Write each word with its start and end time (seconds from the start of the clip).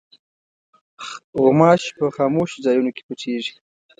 غوماشې 1.41 1.91
په 1.99 2.05
خاموشو 2.15 2.63
ځایونو 2.65 2.89
کې 2.95 3.01
پټېږي. 3.07 3.55